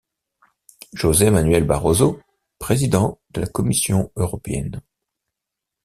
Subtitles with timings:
[0.93, 2.19] José Manuel Barroso,
[2.57, 4.81] président de la Commission européenne.